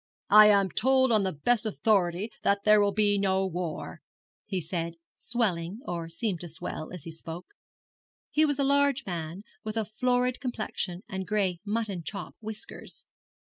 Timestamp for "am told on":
0.49-1.21